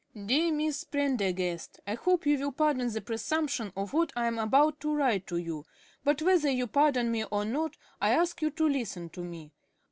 [0.27, 4.79] _)"Dear Miss Prendergast, I hope you will pardon the presumption of what I am about
[4.79, 5.63] to write to you,
[6.03, 9.51] but whether you pardon me or not, I ask you to listen to me.